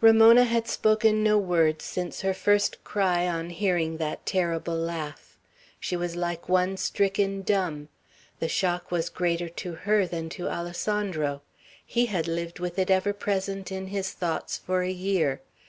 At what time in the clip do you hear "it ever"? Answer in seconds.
12.80-13.12